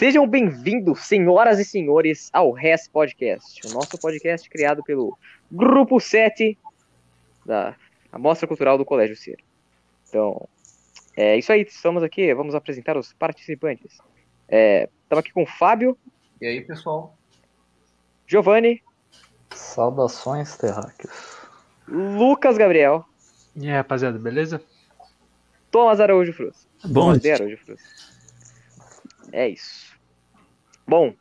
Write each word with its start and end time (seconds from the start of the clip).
Sejam 0.00 0.26
bem-vindos, 0.26 1.00
senhoras 1.00 1.58
e 1.58 1.64
senhores, 1.66 2.30
ao 2.32 2.52
RES 2.52 2.88
Podcast, 2.88 3.60
o 3.66 3.74
nosso 3.74 3.98
podcast 3.98 4.48
criado 4.48 4.82
pelo 4.82 5.14
Grupo 5.52 6.00
7 6.00 6.56
da 7.44 7.76
Amostra 8.10 8.48
Cultural 8.48 8.78
do 8.78 8.84
Colégio 8.86 9.14
Ciro. 9.14 9.44
Então, 10.08 10.48
é 11.14 11.36
isso 11.36 11.52
aí, 11.52 11.66
estamos 11.68 12.02
aqui, 12.02 12.32
vamos 12.32 12.54
apresentar 12.54 12.96
os 12.96 13.12
participantes. 13.12 13.98
É, 14.48 14.88
estamos 15.02 15.22
aqui 15.22 15.34
com 15.34 15.42
o 15.42 15.46
Fábio. 15.46 15.98
E 16.40 16.46
aí, 16.46 16.62
pessoal? 16.62 17.14
Giovanni. 18.26 18.82
Saudações, 19.50 20.56
terráqueos. 20.56 21.42
Lucas 21.86 22.56
Gabriel. 22.56 23.04
E 23.54 23.68
aí, 23.68 23.76
rapaziada, 23.76 24.18
beleza? 24.18 24.62
Thomas 25.70 26.00
Araújo 26.00 26.32
Fruz. 26.32 26.66
Bom, 26.86 27.12
Thomas 27.18 27.26
Araújo 27.26 27.58
Fruz. 27.58 27.82
É 29.30 29.46
isso. 29.46 29.89
Bom, 30.90 31.14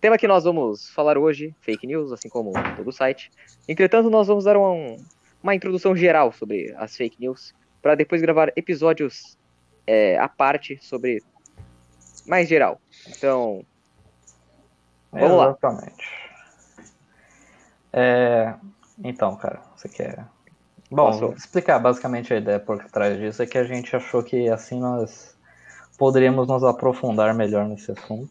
tema 0.00 0.18
que 0.18 0.26
nós 0.26 0.42
vamos 0.42 0.90
falar 0.90 1.16
hoje, 1.16 1.54
fake 1.60 1.86
news, 1.86 2.10
assim 2.10 2.28
como 2.28 2.52
todo 2.74 2.88
o 2.88 2.92
site. 2.92 3.30
Entretanto, 3.68 4.10
nós 4.10 4.26
vamos 4.26 4.42
dar 4.42 4.56
um, 4.56 4.96
uma 5.40 5.54
introdução 5.54 5.94
geral 5.94 6.32
sobre 6.32 6.74
as 6.76 6.96
fake 6.96 7.20
news, 7.20 7.54
para 7.80 7.94
depois 7.94 8.20
gravar 8.20 8.52
episódios 8.56 9.38
é, 9.86 10.18
à 10.18 10.28
parte 10.28 10.80
sobre 10.82 11.22
mais 12.26 12.48
geral. 12.48 12.80
Então, 13.06 13.64
vamos 15.12 15.38
lá. 15.38 15.44
Exatamente. 15.50 16.08
É, 17.92 18.52
então, 19.04 19.36
cara, 19.36 19.62
você 19.76 19.88
quer. 19.88 20.26
Bom, 20.90 21.06
Posso? 21.06 21.20
vou 21.20 21.34
explicar 21.34 21.78
basicamente 21.78 22.34
a 22.34 22.38
ideia 22.38 22.58
por 22.58 22.84
trás 22.86 23.16
disso 23.16 23.44
é 23.44 23.46
que 23.46 23.58
a 23.58 23.62
gente 23.62 23.94
achou 23.94 24.24
que 24.24 24.48
assim 24.48 24.80
nós 24.80 25.36
poderíamos 25.96 26.48
nos 26.48 26.64
aprofundar 26.64 27.32
melhor 27.32 27.64
nesse 27.68 27.92
assunto. 27.92 28.28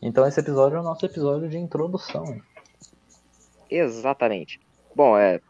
Então 0.00 0.26
esse 0.26 0.40
episódio 0.40 0.76
é 0.76 0.80
o 0.80 0.84
nosso 0.84 1.04
episódio 1.06 1.48
de 1.48 1.58
introdução. 1.58 2.40
Exatamente. 3.70 4.60
Bom, 4.94 5.16
é. 5.16 5.40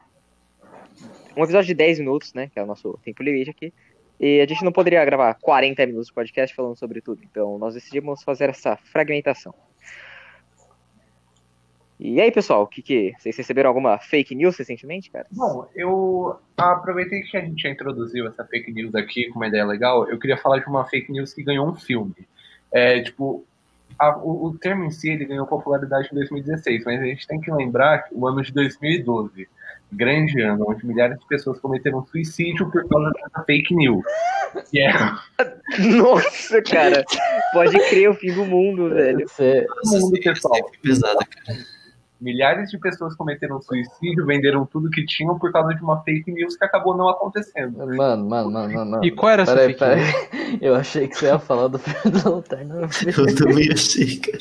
Um 1.36 1.42
episódio 1.42 1.66
de 1.66 1.74
10 1.74 1.98
minutos, 2.00 2.34
né? 2.34 2.48
Que 2.52 2.58
é 2.58 2.62
o 2.62 2.66
nosso 2.66 2.98
tempo 3.02 3.22
limite 3.22 3.50
aqui. 3.50 3.72
E 4.20 4.40
a 4.40 4.46
gente 4.46 4.64
não 4.64 4.70
poderia 4.70 5.04
gravar 5.04 5.34
40 5.34 5.84
minutos 5.86 6.06
de 6.08 6.12
podcast 6.12 6.54
falando 6.54 6.76
sobre 6.76 7.00
tudo. 7.00 7.20
Então 7.24 7.58
nós 7.58 7.74
decidimos 7.74 8.22
fazer 8.22 8.50
essa 8.50 8.76
fragmentação. 8.76 9.54
E 12.04 12.20
aí, 12.20 12.32
pessoal, 12.32 12.64
o 12.64 12.66
que, 12.66 12.82
que 12.82 13.14
vocês 13.16 13.36
receberam 13.36 13.68
alguma 13.68 13.96
fake 13.96 14.34
news 14.34 14.56
recentemente, 14.56 15.08
cara? 15.08 15.24
Bom, 15.30 15.68
eu 15.72 16.36
aproveitei 16.56 17.22
que 17.22 17.36
a 17.36 17.40
gente 17.40 17.62
já 17.62 17.70
introduziu 17.70 18.26
essa 18.26 18.44
fake 18.44 18.72
news 18.72 18.92
aqui 18.96 19.28
com 19.28 19.36
uma 19.36 19.46
ideia 19.46 19.64
legal. 19.64 20.08
Eu 20.08 20.18
queria 20.18 20.36
falar 20.36 20.58
de 20.58 20.66
uma 20.66 20.84
fake 20.84 21.12
news 21.12 21.32
que 21.32 21.44
ganhou 21.44 21.64
um 21.68 21.76
filme. 21.76 22.26
É, 22.72 23.00
tipo, 23.02 23.46
a- 23.98 24.16
o, 24.18 24.46
o 24.46 24.58
termo 24.58 24.84
em 24.84 24.90
si 24.90 25.10
ele 25.10 25.24
ganhou 25.24 25.46
popularidade 25.46 26.08
em 26.12 26.14
2016, 26.14 26.84
mas 26.84 27.00
a 27.00 27.04
gente 27.04 27.26
tem 27.26 27.40
que 27.40 27.50
lembrar 27.52 28.04
que 28.04 28.14
o 28.14 28.26
ano 28.26 28.42
de 28.42 28.52
2012, 28.52 29.48
grande 29.92 30.40
ano, 30.40 30.64
onde 30.68 30.86
milhares 30.86 31.18
de 31.18 31.26
pessoas 31.26 31.58
cometeram 31.60 32.04
suicídio 32.06 32.70
por 32.70 32.88
causa 32.88 33.10
dessa 33.10 33.44
fake 33.44 33.74
news. 33.74 34.02
Que 34.70 34.80
é 34.80 34.92
Nossa, 35.96 36.62
cara. 36.62 37.04
Pode 37.52 37.78
crer 37.90 38.10
o 38.10 38.14
fim 38.14 38.32
do 38.32 38.44
mundo, 38.44 38.88
velho. 38.90 39.28
Você, 39.28 39.66
todo 39.82 40.00
mundo, 40.00 40.20
pessoal. 40.20 40.70
pesada, 40.82 41.18
cara. 41.46 41.58
Milhares 42.22 42.70
de 42.70 42.78
pessoas 42.78 43.16
cometeram 43.16 43.60
suicídio, 43.60 44.24
venderam 44.24 44.64
tudo 44.64 44.88
que 44.88 45.04
tinham 45.04 45.36
por 45.40 45.50
causa 45.50 45.74
de 45.74 45.82
uma 45.82 46.00
fake 46.04 46.30
news 46.30 46.56
que 46.56 46.64
acabou 46.64 46.96
não 46.96 47.08
acontecendo. 47.08 47.76
mano, 47.78 47.96
mano, 47.96 48.26
mano, 48.28 48.50
mano, 48.52 48.90
mano. 48.92 49.04
E 49.04 49.10
qual 49.10 49.32
era 49.32 49.42
essa 49.42 49.56
Peraí, 49.56 49.74
fake 49.74 49.84
news? 49.84 50.28
peraí. 50.30 50.58
Eu 50.62 50.76
achei 50.76 51.08
que 51.08 51.16
você 51.16 51.26
ia 51.26 51.38
falar 51.40 51.66
do 51.66 51.78
da 51.78 52.30
Lanterna. 52.30 52.76
Eu 53.18 53.34
também 53.34 53.72
achei, 53.72 54.18
cara. 54.18 54.38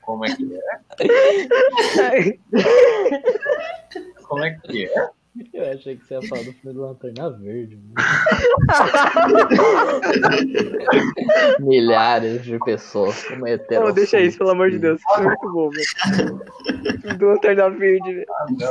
Como 0.00 0.24
é 0.24 0.34
que 0.34 0.50
é? 0.54 2.38
Como 4.26 4.42
é 4.42 4.50
que 4.64 4.86
é? 4.86 5.10
Eu 5.54 5.70
achei 5.72 5.96
que 5.96 6.04
você 6.04 6.14
ia 6.14 6.22
falar 6.28 6.42
do 6.42 6.52
filme 6.52 6.76
da 6.76 6.86
Lanterna 6.86 7.30
Verde. 7.38 7.78
Milhares 11.60 12.42
de 12.42 12.58
pessoas 12.58 13.22
cometeram. 13.24 13.86
Não, 13.86 13.92
deixa 13.94 14.20
isso, 14.20 14.38
pelo 14.38 14.50
amor 14.50 14.70
de. 14.70 14.78
Deus. 14.78 15.00
Isso 15.00 15.20
é 15.20 15.22
muito 15.22 15.52
bom, 15.52 15.70
velho. 15.70 17.18
Do 17.18 17.26
Lanterna 17.26 17.70
Verde, 17.70 18.14
velho. 18.14 18.26
Ah, 18.28 18.46
não. 18.58 18.70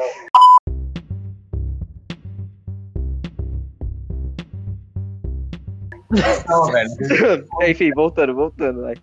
Não, 6.47 6.65
velho. 6.71 6.89
Enfim, 7.67 7.91
voltando, 7.93 8.33
voltando. 8.33 8.81
vai. 8.81 8.95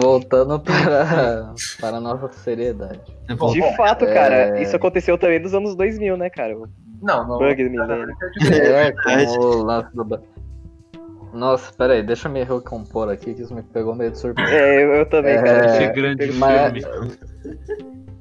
Voltando 0.00 0.58
para, 0.60 1.52
para 1.80 1.96
a 1.98 2.00
nossa 2.00 2.32
seriedade. 2.32 3.00
De 3.52 3.76
fato, 3.76 4.06
cara, 4.06 4.58
É. 4.58 4.62
isso 4.62 4.74
aconteceu 4.74 5.18
também 5.18 5.38
nos 5.40 5.54
anos 5.54 5.76
2000, 5.76 6.16
né, 6.16 6.30
cara? 6.30 6.54
Não, 7.02 7.26
não. 7.26 7.38
bug 7.38 7.64
do 7.64 7.70
milênio. 7.70 8.14
É, 8.52 8.92
com 8.92 9.40
o 9.40 9.62
lance 9.62 9.94
do. 9.94 10.20
Nossa, 11.32 11.72
peraí, 11.76 12.02
deixa 12.02 12.28
eu 12.28 12.32
me 12.32 12.44
recompor 12.44 13.08
aqui, 13.10 13.34
que 13.34 13.42
isso 13.42 13.52
me 13.54 13.62
pegou 13.62 13.94
meio 13.94 14.12
de 14.12 14.18
surpresa. 14.18 14.52
É, 14.52 14.84
eu, 14.84 14.94
eu 14.94 15.06
também, 15.06 15.32
É, 15.34 15.42
cara. 15.42 15.66
Esse 15.66 15.82
É, 15.84 15.92
grande 15.92 16.32
mas- 16.32 16.72
filme. 16.84 17.12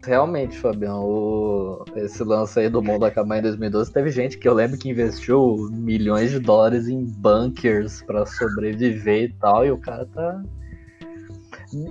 Realmente, 0.06 0.57
Fabião, 0.59 1.01
o- 1.06 1.85
esse 1.95 2.22
lance 2.25 2.59
aí 2.59 2.67
do 2.69 2.81
mundo 2.81 3.06
acabar 3.06 3.38
em 3.38 3.41
2012, 3.41 3.94
teve 3.94 4.09
gente 4.09 4.38
que 4.38 4.50
eu 4.50 4.53
lembro 4.53 4.78
que 4.78 4.90
investiu 4.90 5.69
milhões 5.72 6.29
de 6.31 6.40
dólares 6.40 6.90
em 6.90 7.05
bunkers 7.05 8.01
pra 8.01 8.25
sobreviver 8.25 9.23
e 9.29 9.34
tal, 9.40 9.66
e 9.66 9.72
o 9.72 9.78
cara 9.78 10.05
tá. 10.13 10.41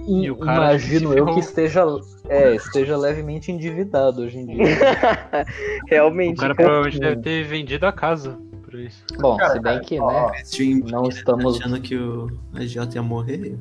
E 0.07 0.31
o 0.31 0.37
cara 0.37 0.71
Imagino 0.71 1.13
eu 1.19 1.27
que 1.27 1.41
esteja, 1.41 1.85
é, 2.29 2.55
esteja 2.55 2.97
levemente 2.97 3.51
endividado 3.51 4.23
hoje 4.23 4.39
em 4.39 4.47
dia. 4.47 4.65
O 5.83 5.87
Realmente. 5.89 6.37
cara 6.39 6.55
cara. 6.55 6.69
provavelmente 6.69 7.01
deve 7.01 7.21
ter 7.23 7.45
vendido 7.45 7.87
a 7.87 7.93
casa 7.93 8.39
por 8.63 8.75
isso. 8.75 9.05
Bom, 9.19 9.37
Cara, 9.37 9.53
se 9.55 9.61
bem 9.61 9.81
que, 9.81 10.01
ó, 10.01 10.31
né? 10.31 10.41
Stream, 10.43 10.81
Não 10.87 11.09
estamos- 11.09 11.61
achando 11.61 11.81
que 11.81 11.97
o 11.97 12.29
AJ 12.55 12.95
ia 12.95 13.03
morrer. 13.03 13.57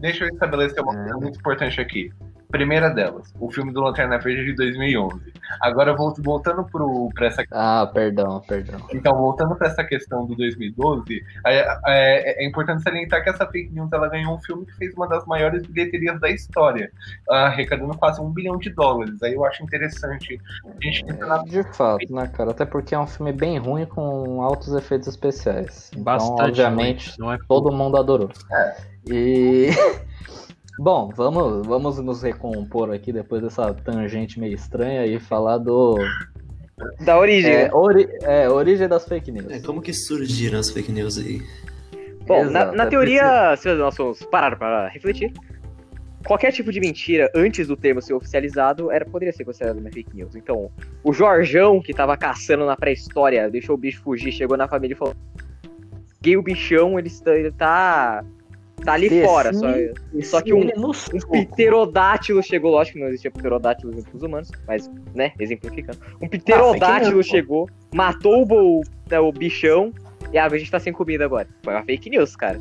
Deixa 0.00 0.24
eu 0.24 0.28
estabelecer 0.28 0.82
uma 0.82 0.94
coisa 0.94 1.16
muito 1.18 1.38
importante 1.38 1.80
aqui. 1.80 2.10
Primeira 2.50 2.90
delas, 2.90 3.32
o 3.38 3.50
filme 3.50 3.72
do 3.72 3.80
Lanterna 3.80 4.18
Verde 4.18 4.44
de 4.46 4.54
2011. 4.54 5.20
Agora, 5.60 5.94
vol- 5.94 6.14
voltando 6.18 6.64
pro, 6.64 7.08
pra 7.14 7.26
essa 7.28 7.44
Ah, 7.52 7.88
perdão, 7.92 8.40
perdão. 8.46 8.80
Então, 8.92 9.16
voltando 9.16 9.54
para 9.56 9.68
essa 9.68 9.84
questão 9.84 10.26
do 10.26 10.34
2012, 10.36 11.22
é, 11.46 11.58
é- 11.86 12.44
é 12.44 12.46
importante 12.46 12.82
salientar 12.82 13.22
que 13.22 13.30
essa 13.30 13.46
fake 13.46 13.72
news 13.72 13.92
ela 13.92 14.08
ganhou 14.08 14.34
um 14.34 14.40
filme 14.40 14.66
que 14.66 14.72
fez 14.76 14.94
uma 14.94 15.08
das 15.08 15.24
maiores 15.26 15.64
bilheterias 15.66 16.18
da 16.20 16.28
história, 16.30 16.90
arrecadando 17.28 17.96
quase 17.96 18.20
um 18.20 18.30
bilhão 18.30 18.56
de 18.58 18.70
dólares. 18.70 19.22
Aí 19.22 19.34
eu 19.34 19.44
acho 19.44 19.62
interessante 19.62 20.40
a 20.64 20.84
gente 20.84 21.04
tentar 21.04 21.42
De 21.44 21.62
fato, 21.74 22.12
né, 22.14 22.26
cara? 22.28 22.50
Até 22.50 22.64
porque 22.64 22.94
é 22.94 22.98
um 22.98 23.06
filme 23.06 23.32
bem 23.32 23.58
ruim 23.58 23.86
com 23.86 24.42
altos 24.42 24.74
efeitos 24.74 25.08
especiais. 25.08 25.90
Então, 25.92 26.04
Bastante. 26.04 26.42
obviamente, 26.42 27.08
ruim, 27.10 27.16
Não 27.18 27.32
é 27.32 27.38
todo 27.48 27.72
mundo 27.72 27.96
adorou. 27.96 28.30
É. 28.52 28.76
E. 29.08 29.68
Bom, 30.82 31.10
vamos, 31.14 31.66
vamos 31.66 31.98
nos 31.98 32.22
recompor 32.22 32.90
aqui 32.90 33.12
depois 33.12 33.42
dessa 33.42 33.74
tangente 33.74 34.40
meio 34.40 34.54
estranha 34.54 35.04
e 35.04 35.20
falar 35.20 35.58
do. 35.58 35.98
Da 37.04 37.18
origem, 37.18 37.52
É, 37.52 37.64
né? 37.64 37.70
ori- 37.74 38.08
é, 38.22 38.48
origem 38.48 38.88
das 38.88 39.06
fake 39.06 39.30
news. 39.30 39.50
É, 39.52 39.60
como 39.60 39.82
que 39.82 39.92
surgiram 39.92 40.58
as 40.58 40.70
fake 40.70 40.90
news 40.90 41.18
aí? 41.18 41.42
Bom, 42.26 42.44
na, 42.44 42.60
Exato, 42.62 42.76
na 42.78 42.84
é 42.84 42.86
teoria, 42.86 43.54
se 43.58 43.74
nós 43.74 43.94
formos 43.94 44.22
parar 44.24 44.56
para 44.56 44.88
refletir, 44.88 45.34
qualquer 46.26 46.50
tipo 46.50 46.72
de 46.72 46.80
mentira 46.80 47.30
antes 47.34 47.68
do 47.68 47.76
termo 47.76 48.00
ser 48.00 48.14
oficializado 48.14 48.90
era, 48.90 49.04
poderia 49.04 49.34
ser 49.34 49.44
considerado 49.44 49.80
uma 49.80 49.90
fake 49.90 50.16
news. 50.16 50.34
Então, 50.34 50.70
o 51.04 51.12
Jorjão, 51.12 51.82
que 51.82 51.92
tava 51.92 52.16
caçando 52.16 52.64
na 52.64 52.74
pré-história, 52.74 53.50
deixou 53.50 53.74
o 53.74 53.78
bicho 53.78 54.00
fugir, 54.02 54.32
chegou 54.32 54.56
na 54.56 54.66
família 54.66 54.94
e 54.94 54.96
falou: 54.96 55.14
Gay 56.22 56.38
o 56.38 56.42
bichão, 56.42 56.98
ele 56.98 57.08
está, 57.08 57.36
ele 57.36 57.52
tá, 57.52 58.24
tá 58.84 58.92
ali 58.94 59.22
fora. 59.24 59.52
Só, 59.52 59.66
só 60.22 60.40
que 60.40 60.52
um- 60.52 60.68
um 61.32 61.44
pterodátilo 61.44 62.42
chegou, 62.42 62.70
lógico 62.72 62.96
que 62.98 63.00
não 63.02 63.08
existia 63.08 63.30
pterodátilos 63.30 63.98
entre 63.98 64.16
os 64.16 64.22
humanos, 64.22 64.50
mas, 64.66 64.90
né, 65.14 65.32
exemplificando. 65.38 65.98
Um 66.20 66.28
pterodátilo 66.28 67.14
news, 67.16 67.26
pô. 67.26 67.32
chegou, 67.32 67.68
matou 67.94 68.46
o, 68.50 68.80
né, 69.10 69.18
o 69.20 69.30
bichão, 69.32 69.92
e 70.32 70.38
ah, 70.38 70.46
a 70.46 70.58
gente 70.58 70.70
tá 70.70 70.78
sem 70.80 70.92
comida 70.92 71.24
agora. 71.24 71.48
Foi 71.62 71.74
uma 71.74 71.82
fake 71.82 72.10
news, 72.10 72.36
cara. 72.36 72.58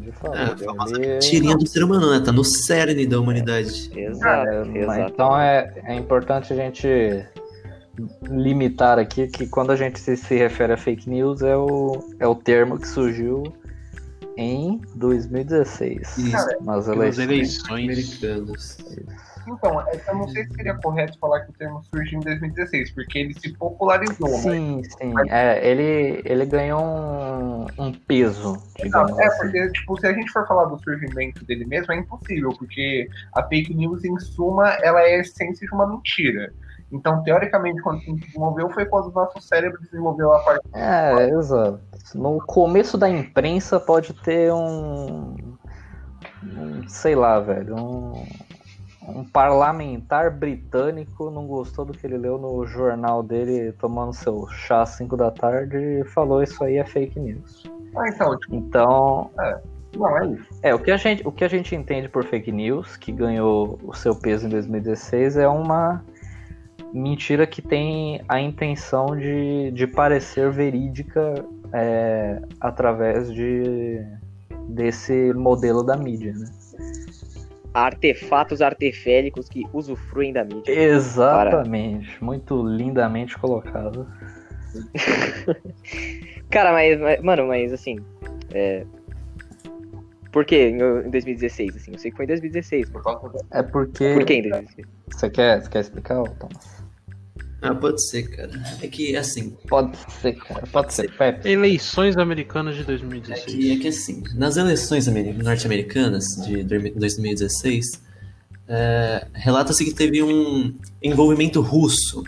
De 0.00 0.12
fato, 0.12 0.36
É, 0.36 0.42
a 0.44 0.56
famosa 0.56 0.96
ele- 0.96 1.06
mentirinha 1.14 1.56
do 1.56 1.66
ser 1.66 1.82
humano, 1.84 2.10
né? 2.10 2.22
Tá 2.24 2.32
no 2.32 2.42
cerne 2.44 3.06
da 3.06 3.20
humanidade. 3.20 3.90
Exato, 3.94 4.48
É, 4.50 4.64
mas 4.64 4.76
exato. 4.98 5.12
então 5.12 5.38
é, 5.40 5.70
é 5.84 5.94
importante 5.94 6.52
a 6.52 6.56
gente 6.56 6.88
limitar 8.22 8.98
aqui 8.98 9.26
que 9.26 9.46
quando 9.46 9.70
a 9.72 9.76
gente 9.76 9.98
se, 9.98 10.16
se 10.16 10.36
refere 10.36 10.72
a 10.72 10.76
fake 10.76 11.10
news 11.10 11.42
é 11.42 11.56
o, 11.56 11.98
é 12.20 12.26
o 12.26 12.34
termo 12.34 12.78
que 12.78 12.86
surgiu 12.86 13.42
em 14.38 14.80
2016 14.94 16.16
Isso. 16.16 16.64
nas 16.64 16.86
eleições. 16.86 17.18
eleições. 17.18 17.84
Americanos. 17.84 18.78
Então, 19.48 19.80
é 19.80 20.00
eu 20.08 20.14
não 20.14 20.28
sei 20.28 20.44
se 20.44 20.54
seria 20.54 20.74
correto 20.74 21.18
falar 21.18 21.40
que 21.40 21.50
o 21.50 21.54
termo 21.54 21.82
surgiu 21.84 22.20
em 22.20 22.22
2016, 22.22 22.92
porque 22.92 23.18
ele 23.18 23.34
se 23.34 23.52
popularizou, 23.54 24.30
mas 24.30 24.42
Sim, 24.42 24.82
sim. 24.84 25.14
É, 25.30 25.68
ele, 25.68 26.22
ele 26.24 26.46
ganhou 26.46 26.80
um, 26.80 27.66
um 27.78 27.92
peso, 27.92 28.62
digamos 28.80 29.10
Não, 29.10 29.20
é, 29.20 29.26
assim. 29.26 29.38
porque, 29.38 29.72
tipo, 29.72 29.98
se 29.98 30.06
a 30.06 30.12
gente 30.12 30.30
for 30.30 30.46
falar 30.46 30.66
do 30.66 30.78
surgimento 30.82 31.44
dele 31.44 31.64
mesmo, 31.64 31.92
é 31.92 31.96
impossível, 31.96 32.50
porque 32.50 33.08
a 33.34 33.42
fake 33.42 33.74
news, 33.74 34.04
em 34.04 34.18
suma, 34.18 34.68
ela 34.82 35.00
é 35.00 35.16
a 35.16 35.20
essência 35.20 35.66
de 35.66 35.74
uma 35.74 35.86
mentira. 35.86 36.52
Então, 36.90 37.22
teoricamente, 37.22 37.82
quando 37.82 38.00
se 38.00 38.12
desenvolveu, 38.14 38.70
foi 38.70 38.86
quando 38.86 39.08
o 39.08 39.12
nosso 39.12 39.40
cérebro 39.40 39.78
desenvolveu 39.82 40.32
a 40.32 40.38
parte. 40.40 40.66
É, 40.74 41.28
exato. 41.30 41.80
No 42.14 42.38
começo 42.40 42.96
da 42.96 43.08
imprensa 43.08 43.78
pode 43.78 44.14
ter 44.14 44.52
um. 44.52 45.36
um, 46.42 46.88
sei 46.88 47.14
lá, 47.14 47.38
velho. 47.40 47.76
Um, 47.76 48.24
um 49.06 49.24
parlamentar 49.24 50.30
britânico 50.30 51.30
não 51.30 51.46
gostou 51.46 51.84
do 51.84 51.92
que 51.92 52.06
ele 52.06 52.18
leu 52.18 52.38
no 52.38 52.66
jornal 52.66 53.22
dele 53.22 53.72
tomando 53.72 54.12
seu 54.12 54.46
chá 54.48 54.82
às 54.82 54.90
5 54.90 55.16
da 55.16 55.30
tarde 55.30 55.76
e 55.76 56.04
falou 56.04 56.42
isso 56.42 56.62
aí 56.62 56.76
é 56.76 56.84
fake 56.84 57.18
news. 57.18 57.64
Ah, 57.96 58.08
então, 58.08 58.38
tipo, 58.38 58.54
Então, 58.54 59.30
não, 59.96 60.18
é 60.18 60.26
isso. 60.26 60.46
é, 60.62 60.74
o 60.74 60.78
que, 60.78 60.90
a 60.90 60.96
gente, 60.98 61.26
o 61.26 61.32
que 61.32 61.42
a 61.42 61.48
gente 61.48 61.74
entende 61.74 62.08
por 62.08 62.22
fake 62.24 62.52
news, 62.52 62.96
que 62.96 63.10
ganhou 63.10 63.78
o 63.82 63.94
seu 63.94 64.14
peso 64.14 64.46
em 64.46 64.50
2016, 64.50 65.38
é 65.38 65.48
uma 65.48 66.04
mentira 66.92 67.46
que 67.46 67.60
tem 67.62 68.20
a 68.28 68.40
intenção 68.40 69.16
de, 69.16 69.70
de 69.72 69.86
parecer 69.86 70.50
verídica 70.50 71.34
é, 71.72 72.40
através 72.60 73.32
de, 73.32 74.00
desse 74.68 75.32
modelo 75.34 75.82
da 75.82 75.96
mídia, 75.96 76.32
né? 76.32 76.46
Artefatos 77.74 78.62
artefélicos 78.62 79.48
que 79.48 79.64
usufruem 79.72 80.32
da 80.32 80.42
mídia. 80.44 80.72
Exatamente, 80.72 82.22
muito 82.22 82.62
lindamente 82.66 83.36
colocado. 83.38 84.06
Cara, 86.50 86.72
mas, 86.72 86.98
mas- 86.98 87.22
mano, 87.22 87.46
mas 87.46 87.72
assim. 87.72 87.98
É... 88.52 88.84
Por 90.32 90.44
que 90.44 90.56
em 90.68 90.76
em 90.76 91.10
2016? 91.10 91.76
Assim? 91.76 91.92
Eu 91.92 91.98
sei 91.98 92.10
que 92.10 92.16
foi 92.16 92.24
em 92.24 92.28
2016. 92.28 92.90
Por 92.90 93.02
causa 93.02 93.30
É 93.50 93.62
porque. 93.62 94.14
Por 94.14 94.24
que 94.24 94.34
em 94.34 94.42
2016? 94.42 94.86
Você 95.10 95.30
quer, 95.30 95.62
você 95.62 95.70
quer 95.70 95.80
explicar, 95.80 96.22
Thomas? 96.22 96.78
Ah, 97.60 97.74
pode 97.74 98.00
ser, 98.08 98.22
cara. 98.28 98.50
É 98.80 98.86
que, 98.86 99.16
assim, 99.16 99.56
Pode 99.68 99.96
ser, 100.20 100.34
cara. 100.34 100.64
Pode 100.70 100.94
ser. 100.94 101.10
Pepe. 101.16 101.48
Eleições 101.48 102.16
americanas 102.16 102.76
de 102.76 102.82
é 102.82 102.84
2016. 102.84 103.44
que, 103.46 103.72
é 103.72 103.76
que 103.78 103.88
assim, 103.88 104.22
nas 104.36 104.56
eleições 104.56 105.08
ameri- 105.08 105.32
norte-americanas 105.32 106.24
de 106.46 106.62
2016, 106.62 108.00
é, 108.68 109.26
relata-se 109.32 109.84
que 109.84 109.92
teve 109.92 110.22
um 110.22 110.72
envolvimento 111.02 111.60
russo, 111.60 112.22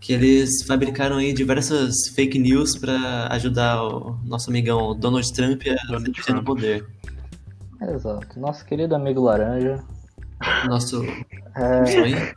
que 0.00 0.14
eles 0.14 0.62
fabricaram 0.62 1.16
aí 1.18 1.34
diversas 1.34 2.08
fake 2.14 2.38
news 2.38 2.78
para 2.78 3.26
ajudar 3.34 3.82
o 3.84 4.18
nosso 4.24 4.48
amigão 4.48 4.98
Donald 4.98 5.30
Trump 5.34 5.60
a 5.68 5.86
Donald 5.86 6.08
no 6.08 6.24
Trump. 6.24 6.46
poder. 6.46 6.86
Exato. 7.80 8.38
Nosso 8.38 8.64
querido 8.64 8.94
amigo 8.94 9.22
Laranja. 9.22 9.82
Nosso 10.66 11.02
É, 11.54 11.86
sonho. 11.86 12.34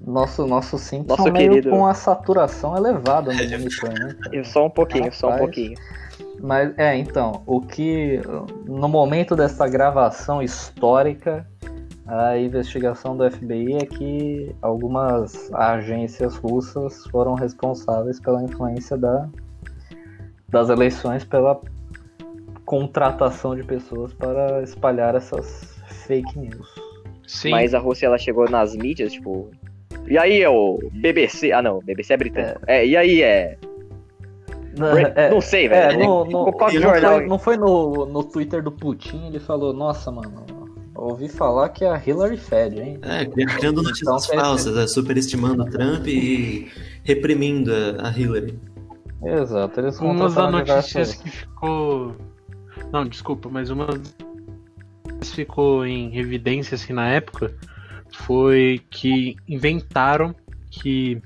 nosso, 0.00 0.46
nosso 0.46 0.78
Simpson 0.78 1.16
Nosso 1.16 1.32
meio 1.32 1.52
querido. 1.52 1.70
com 1.70 1.86
a 1.86 1.94
saturação 1.94 2.76
elevada 2.76 3.32
no 3.32 3.50
monitor, 3.50 3.90
né? 4.32 4.44
só 4.44 4.66
um 4.66 4.70
pouquinho, 4.70 5.12
só 5.12 5.28
um 5.28 5.30
Rapaz. 5.30 5.46
pouquinho. 5.46 5.74
Mas 6.42 6.72
é, 6.78 6.96
então, 6.96 7.42
o 7.46 7.60
que 7.60 8.20
no 8.66 8.88
momento 8.88 9.36
dessa 9.36 9.68
gravação 9.68 10.42
histórica, 10.42 11.46
a 12.06 12.36
investigação 12.38 13.16
do 13.16 13.30
FBI 13.30 13.74
é 13.74 13.86
que 13.86 14.54
algumas 14.62 15.52
agências 15.52 16.36
russas 16.36 17.06
foram 17.08 17.34
responsáveis 17.34 18.18
pela 18.18 18.42
influência 18.42 18.96
da, 18.96 19.28
das 20.48 20.70
eleições 20.70 21.24
pela 21.24 21.60
contratação 22.70 23.56
de 23.56 23.64
pessoas 23.64 24.14
para 24.14 24.62
espalhar 24.62 25.16
essas 25.16 25.74
fake 26.06 26.38
news. 26.38 26.68
Sim, 27.26 27.50
Mas 27.50 27.74
a 27.74 27.80
Rússia 27.80 28.06
ela 28.06 28.16
chegou 28.16 28.48
nas 28.48 28.76
mídias, 28.76 29.12
tipo. 29.12 29.50
E 30.06 30.16
aí 30.16 30.40
é 30.40 30.48
o 30.48 30.78
BBC. 30.92 31.50
Ah 31.50 31.60
não, 31.60 31.80
BBC 31.80 32.12
é 32.12 32.16
britânico. 32.16 32.60
É, 32.68 32.86
e 32.86 32.96
aí 32.96 33.22
é. 33.22 33.58
É, 35.16 35.30
não 35.30 35.40
sei, 35.40 35.66
É, 35.66 35.68
velho. 35.68 35.98
no, 35.98 36.24
no- 36.26 36.52
Qual 36.52 36.70
que 36.70 36.78
não, 36.78 36.90
jornal? 36.90 37.16
foi, 37.16 37.26
não 37.26 37.38
foi 37.40 37.56
no, 37.56 38.06
no 38.06 38.22
Twitter 38.22 38.62
do 38.62 38.70
Putin, 38.70 39.26
ele 39.26 39.40
falou, 39.40 39.72
nossa, 39.72 40.12
mano, 40.12 40.44
ouvi 40.94 41.28
falar 41.28 41.70
que 41.70 41.84
a 41.84 42.00
Hillary 42.04 42.36
fede, 42.36 42.80
hein? 42.80 42.98
É, 43.02 43.24
cri- 43.26 43.46
criando 43.46 43.82
notícias 43.82 44.26
Então, 44.28 44.40
falsas, 44.44 44.76
é, 44.76 44.86
superestimando 44.86 45.64
o 45.64 45.66
Trump 45.68 46.06
e 46.06 46.68
reprimindo 47.02 47.72
a 47.98 48.08
a 48.08 48.16
Hillary. 48.16 48.56
Exato, 49.24 49.80
eles 49.80 49.98
uma 49.98 50.28
das 50.30 50.52
notícias 50.52 51.14
que 51.16 51.28
ficou. 51.30 52.14
Não, 52.92 53.04
desculpa, 53.04 53.48
mas 53.48 53.70
uma 53.70 53.86
das 53.86 55.30
que 55.30 55.36
ficou 55.36 55.84
em 55.86 56.16
evidência 56.16 56.74
assim 56.74 56.92
na 56.92 57.08
época 57.08 57.54
foi 58.12 58.80
que 58.90 59.36
inventaram 59.46 60.34
que 60.70 61.20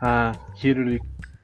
a 0.00 0.32
Hillary 0.62 1.00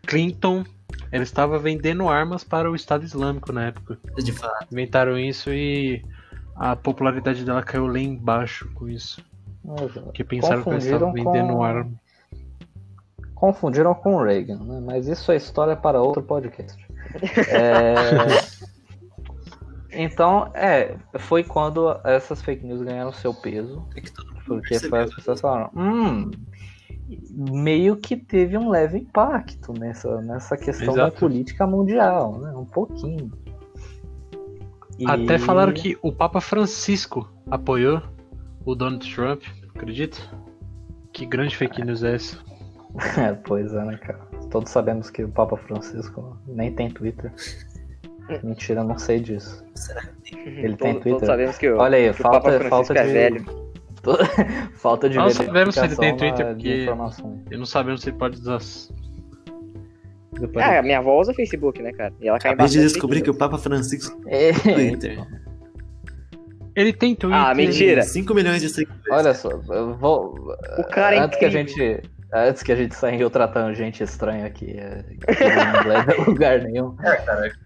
Clinton 0.07 0.65
ela 1.13 1.23
estava 1.23 1.59
vendendo 1.59 2.09
armas 2.09 2.45
para 2.45 2.71
o 2.71 2.75
Estado 2.77 3.05
Islâmico 3.05 3.53
na 3.53 3.67
época. 3.67 3.99
De 4.17 4.33
fato. 4.33 4.67
Inventaram 4.73 5.19
isso 5.19 5.51
e 5.53 6.05
a 6.57 6.77
popularidade 6.77 7.45
dela 7.45 7.63
caiu 7.63 7.87
lá 7.87 7.99
embaixo 7.99 8.71
com 8.75 8.89
isso. 8.89 9.23
Porque 10.05 10.23
pensaram 10.25 10.63
que 10.63 10.69
ela 10.69 10.79
estava 10.79 11.07
Confundiram 11.07 11.33
vendendo 11.33 11.55
com- 11.55 11.63
arma. 11.63 11.93
Confundiram 13.35 13.95
com 13.95 14.17
o 14.17 14.23
Reagan, 14.23 14.59
né? 14.59 14.81
Mas 14.85 15.07
isso 15.07 15.33
é 15.33 15.37
história 15.37 15.75
para 15.75 16.01
outro 16.01 16.23
podcast. 16.23 16.87
É, 17.49 17.95
Então, 19.93 20.51
é, 20.55 20.97
foi 21.19 21.43
quando 21.43 21.91
essas 22.05 22.41
fake 22.43 22.65
news 22.65 22.83
ganharam 22.83 23.13
seu 23.13 23.35
peso. 23.35 23.85
É 23.97 24.01
que 24.01 24.13
todo 24.13 24.27
mundo 24.27 24.45
Porque 24.47 24.79
foi 24.79 25.01
as 25.01 25.15
pessoas 25.15 25.41
falaram, 25.41 25.71
hum, 25.75 26.31
meio 27.31 27.97
que 27.97 28.17
teve 28.17 28.57
um 28.57 28.69
leve 28.69 28.99
impacto 28.99 29.73
nessa, 29.73 30.21
nessa 30.23 30.57
questão 30.57 30.95
da 30.95 31.09
Exato. 31.09 31.19
política 31.21 31.67
mundial, 31.67 32.39
né? 32.39 32.53
Um 32.53 32.65
pouquinho. 32.65 33.31
E- 34.99 35.07
Até 35.07 35.39
falaram 35.39 35.73
que 35.73 35.99
o 36.03 36.13
Papa 36.13 36.41
Francisco 36.41 37.29
apoiou 37.51 38.03
o 38.65 38.75
Donald 38.75 39.13
Trump, 39.15 39.43
acredita? 39.75 40.19
Que 41.13 41.27
grande 41.27 41.57
fake 41.57 41.83
news 41.85 42.03
é 42.03 42.15
essa? 42.15 42.39
É, 43.17 43.33
pois 43.35 43.73
é, 43.73 43.85
né, 43.85 43.97
cara? 43.99 44.19
Todos 44.51 44.69
sabemos 44.71 45.11
que 45.11 45.23
o 45.23 45.29
Papa 45.29 45.57
Francisco 45.57 46.37
nem 46.47 46.75
tem 46.75 46.91
Twitter. 46.91 47.33
Mentira, 48.45 48.81
eu 48.81 48.85
não 48.85 48.99
sei 48.99 49.21
disso. 49.21 49.65
Ele 50.47 50.77
tem 50.77 50.95
Twitter? 50.95 51.13
Todos 51.13 51.27
sabemos 51.27 51.59
que 51.59 51.69
o, 51.71 51.79
Olha 51.79 51.97
aí, 51.99 52.05
que 52.05 52.21
o 52.21 52.23
falta, 52.23 52.41
Francisco 52.41 52.69
falta 52.69 52.99
é 52.99 53.05
de. 53.07 53.13
velho. 53.13 53.45
falta 54.77 55.09
de 55.11 55.17
Nós 55.17 55.35
sabemos 55.35 55.75
se 55.75 55.85
ele 55.85 55.97
tem 55.97 56.17
Twitter, 56.17 56.47
na- 56.47 56.53
de 56.55 56.87
porque-. 56.87 57.55
Eu 57.55 57.59
não 57.59 57.67
sabemos 57.67 58.01
se 58.03 58.09
ele 58.11 58.17
pode 58.19 58.39
usar. 58.39 58.59
Ah, 60.57 60.81
minha 60.83 60.99
avó 60.99 61.21
usa 61.21 61.35
Facebook, 61.35 61.83
né, 61.83 61.93
cara? 61.93 62.15
E 62.21 62.29
ela 62.29 62.39
cai 62.39 62.53
Acabei 62.53 62.71
de 62.71 62.81
descobrir 62.81 63.21
que 63.21 63.29
o. 63.31 63.35
Papa 63.35 63.59
Francisco 63.59 64.19
É, 64.27 64.53
tem 64.53 64.75
Twitter. 64.75 65.27
Ele 66.75 66.93
tem 66.93 67.15
Twitter. 67.15 67.39
Ah, 67.39 67.55
mentira. 67.55 68.03
5 68.03 68.33
milhões 68.33 68.63
de 68.63 68.69
seguidores. 68.71 69.03
Olha 69.11 69.35
só, 69.35 69.51
eu 69.51 69.95
vou. 69.97 70.35
O 70.79 70.85
cara 70.85 71.17
é 71.17 71.19
antes 71.19 71.39
que 71.39 71.45
a 71.45 71.49
incrível. 71.49 71.77
gente. 71.97 72.11
Antes 72.33 72.63
que 72.63 72.71
a 72.71 72.77
gente 72.77 72.95
saia 72.95 73.17
em 73.17 73.25
outra 73.25 73.49
tangente 73.49 74.03
estranha 74.05 74.47
aqui, 74.47 74.71
é, 74.79 75.03
que 75.03 75.27
não 75.45 75.89
leva 75.89 76.13
a 76.13 76.25
lugar 76.25 76.63
nenhum. 76.63 76.97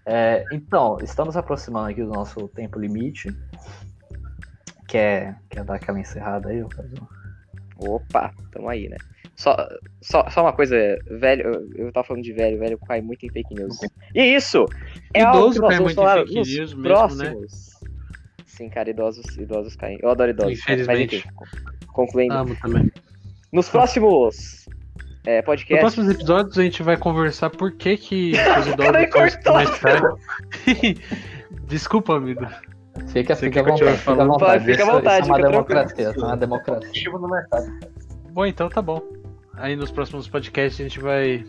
É, 0.07 0.39
É, 0.39 0.45
então, 0.51 0.97
estamos 1.01 1.35
aproximando 1.35 1.89
aqui 1.89 2.01
do 2.01 2.09
nosso 2.09 2.47
tempo 2.49 2.79
limite. 2.79 3.35
Quer, 4.87 5.39
quer 5.49 5.63
dar 5.63 5.75
aquela 5.75 5.99
encerrada 5.99 6.49
aí? 6.49 6.61
Ocasio? 6.63 7.07
Opa, 7.77 8.31
tamo 8.51 8.69
aí, 8.69 8.87
né? 8.87 8.97
Só, 9.35 9.55
só, 10.01 10.29
só 10.29 10.41
uma 10.43 10.53
coisa, 10.53 10.75
velho, 11.09 11.43
eu- 11.75 11.85
eu 11.87 11.91
tava 11.91 12.07
falando 12.07 12.23
de 12.23 12.31
velho, 12.33 12.59
velho 12.59 12.77
cai 12.87 13.01
muito 13.01 13.25
em 13.25 13.29
fake 13.29 13.53
news. 13.55 13.77
E 14.13 14.21
isso 14.35 14.67
é 15.13 15.21
algo 15.21 15.39
Idoso 15.39 15.53
que 15.53 15.59
nós 15.59 15.69
cai 15.69 15.77
vamos 15.79 15.93
falar 15.93 16.19
fake 16.19 16.35
nos 16.35 16.47
news 16.47 16.73
mesmo, 16.73 16.83
próximos. 16.83 17.51
Sim, 18.45 18.69
cara, 18.69 18.89
idosos, 18.89 19.35
idosos 19.37 19.75
caem. 19.75 19.99
Eu 20.01 20.09
adoro 20.09 20.29
idosos. 20.31 20.53
Mas 20.53 20.59
Infelizmente. 20.59 21.15
enfim, 21.17 21.29
concluindo. 21.87 22.35
Amo 22.35 22.55
também. 22.55 22.91
Nos 23.55 23.69
próximos 23.69 24.65
é, 25.25 25.37
Nos 25.37 25.45
podcasts. 25.45 25.79
próximos 25.79 26.09
episódios 26.13 26.57
a 26.59 26.61
gente 26.63 26.83
vai 26.83 26.97
conversar 26.97 27.49
por 27.49 27.71
que, 27.71 27.97
que 27.97 28.33
os 28.59 28.67
idosos 28.67 29.07
cortou. 29.11 29.53
mais 29.53 29.69
caem. 29.79 30.01
Desculpa, 31.67 32.15
amigo. 32.17 32.45
Fica, 33.07 33.35
Você 33.35 33.47
fica 33.47 33.59
à 33.59 33.63
vontade, 33.63 33.97
fica 33.97 34.11
à 34.21 34.25
vontade. 34.25 34.65
Fica 34.65 34.83
à 34.83 34.91
vontade, 34.91 35.23
isso 35.23 35.31
é 35.31 35.35
uma 35.35 35.49
democracia, 35.49 36.09
isso 36.11 36.19
é 36.19 36.23
uma 36.27 36.37
democracia. 36.37 36.89
ativo 36.89 37.19
no 37.19 37.27
mercado. 37.29 37.65
Bom, 38.31 38.45
então 38.45 38.69
tá 38.69 38.81
bom. 38.81 39.01
Aí 39.55 39.75
nos 39.75 39.91
próximos 39.91 40.27
podcasts 40.27 40.79
a 40.79 40.83
gente 40.83 40.99
vai 40.99 41.45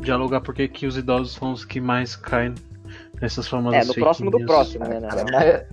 dialogar 0.00 0.40
por 0.40 0.54
que, 0.54 0.66
que 0.66 0.86
os 0.86 0.96
idosos 0.96 1.34
são 1.34 1.52
os 1.52 1.64
que 1.64 1.80
mais 1.80 2.16
caem 2.16 2.54
nessas 3.20 3.46
famosas 3.48 3.76
É, 3.82 3.86
no 3.86 3.94
fake 3.94 4.00
próximo 4.00 4.30
do 4.30 4.44
próximo, 4.44 4.84
né? 4.86 4.98
na 5.00 5.08
real. 5.10 5.26
Mas, 5.32 5.64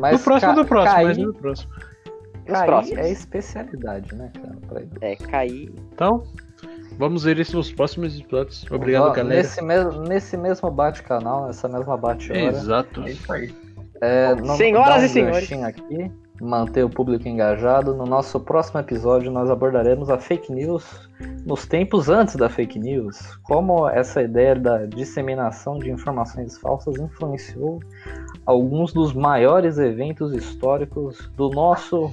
mas 0.00 0.12
No 0.18 0.24
próximo 0.24 0.54
ca- 0.54 0.62
do 0.62 0.66
próximo, 0.68 0.94
cair, 0.94 1.06
mas 1.06 1.18
no 1.18 1.34
próximo. 1.34 1.72
Cair 2.46 2.66
próximos. 2.66 2.98
é 2.98 3.10
especialidade, 3.10 4.14
né, 4.14 4.30
cara? 4.34 4.86
É, 5.00 5.16
cair. 5.16 5.72
Então, 5.92 6.22
vamos 6.98 7.24
ver 7.24 7.38
isso 7.38 7.56
nos 7.56 7.72
próximos 7.72 8.18
episódios. 8.18 8.64
Obrigado, 8.70 9.06
Ó, 9.08 9.12
galera. 9.12 9.36
Nesse, 9.42 9.62
mesmo, 9.62 10.02
nesse 10.02 10.36
mesmo 10.36 10.70
bate-canal, 10.70 11.46
nessa 11.46 11.68
mesma 11.68 11.96
bate-hora. 11.96 12.40
Exato. 12.40 13.02
É 13.02 13.10
isso 13.10 13.32
aí. 13.32 13.54
É, 14.00 14.34
não- 14.34 14.56
Senhoras 14.56 15.02
um 15.02 15.06
e 15.06 15.08
senhores. 15.08 15.52
aqui, 15.62 16.10
manter 16.40 16.84
o 16.84 16.90
público 16.90 17.28
engajado. 17.28 17.94
No 17.94 18.04
nosso 18.04 18.40
próximo 18.40 18.80
episódio, 18.80 19.30
nós 19.30 19.48
abordaremos 19.48 20.10
a 20.10 20.18
fake 20.18 20.52
news 20.52 21.08
nos 21.46 21.66
tempos 21.66 22.08
antes 22.08 22.34
da 22.34 22.48
fake 22.48 22.80
news. 22.80 23.36
Como 23.44 23.88
essa 23.88 24.20
ideia 24.20 24.56
da 24.56 24.86
disseminação 24.86 25.78
de 25.78 25.88
informações 25.92 26.58
falsas 26.58 26.96
influenciou 26.98 27.78
alguns 28.44 28.92
dos 28.92 29.12
maiores 29.14 29.78
eventos 29.78 30.34
históricos 30.34 31.30
do 31.36 31.48
nosso 31.50 32.12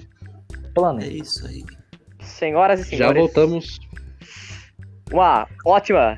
É 1.02 1.08
isso 1.08 1.46
aí. 1.48 1.64
Senhoras 2.22 2.80
e 2.80 2.84
Já 2.84 2.90
senhores. 2.98 3.20
voltamos. 3.22 3.80
Uma 5.12 5.48
ótima 5.66 6.18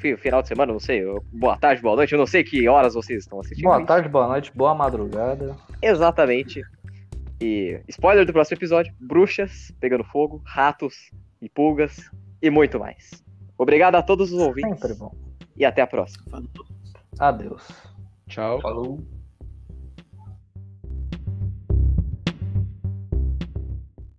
fi- 0.00 0.16
final 0.16 0.40
de 0.42 0.48
semana, 0.48 0.72
não 0.72 0.80
sei. 0.80 1.02
Boa 1.32 1.56
tarde, 1.58 1.82
boa 1.82 1.96
noite. 1.96 2.12
Eu 2.12 2.18
não 2.18 2.26
sei 2.26 2.42
que 2.42 2.66
horas 2.68 2.94
vocês 2.94 3.20
estão 3.24 3.40
assistindo. 3.40 3.64
Boa 3.64 3.84
tarde, 3.84 4.08
boa 4.08 4.26
noite, 4.28 4.50
boa 4.54 4.74
madrugada. 4.74 5.54
Exatamente. 5.82 6.62
E 7.40 7.80
spoiler 7.88 8.24
do 8.26 8.32
próximo 8.32 8.56
episódio: 8.56 8.92
bruxas 9.00 9.72
pegando 9.80 10.04
fogo, 10.04 10.42
ratos 10.44 10.94
e 11.40 11.48
pulgas 11.48 12.10
e 12.42 12.50
muito 12.50 12.78
mais. 12.78 13.10
Obrigado 13.58 13.94
a 13.96 14.02
todos 14.02 14.32
os 14.32 14.40
ouvintes 14.40 14.80
Sempre 14.80 14.94
bom. 14.94 15.14
e 15.56 15.64
até 15.64 15.82
a 15.82 15.86
próxima. 15.86 16.42
Adeus. 17.18 17.68
Tchau. 18.28 18.60
Falou. 18.60 19.19